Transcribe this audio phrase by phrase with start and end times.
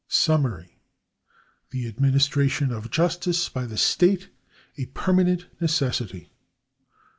[0.07, 0.79] SUMMARY.
[1.69, 4.29] The administi ation of justice by the state
[4.75, 6.31] a permanent necessity.